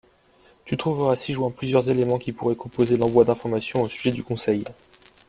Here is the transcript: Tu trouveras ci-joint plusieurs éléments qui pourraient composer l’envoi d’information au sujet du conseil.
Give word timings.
Tu 0.65 0.77
trouveras 0.77 1.15
ci-joint 1.15 1.51
plusieurs 1.51 1.91
éléments 1.91 2.17
qui 2.17 2.33
pourraient 2.33 2.55
composer 2.55 2.97
l’envoi 2.97 3.23
d’information 3.23 3.83
au 3.83 3.87
sujet 3.87 4.09
du 4.09 4.23
conseil. 4.23 4.63